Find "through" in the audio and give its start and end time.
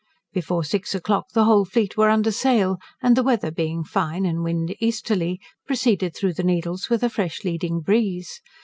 6.15-6.33